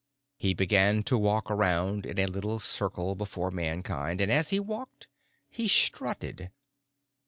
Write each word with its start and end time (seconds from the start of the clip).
He 0.39 0.55
began 0.55 1.03
to 1.03 1.15
walk 1.19 1.51
around 1.51 2.07
in 2.07 2.17
a 2.17 2.25
little 2.25 2.59
circle 2.59 3.13
before 3.13 3.51
Mankind, 3.51 4.19
and, 4.19 4.31
as 4.31 4.49
he 4.49 4.59
walked, 4.59 5.07
he 5.47 5.67
strutted. 5.67 6.49